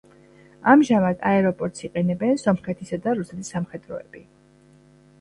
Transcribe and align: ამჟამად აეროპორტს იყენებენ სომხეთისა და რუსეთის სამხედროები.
ამჟამად 0.71 1.21
აეროპორტს 1.33 1.85
იყენებენ 1.89 2.41
სომხეთისა 2.47 3.03
და 3.07 3.17
რუსეთის 3.23 3.57
სამხედროები. 3.57 4.29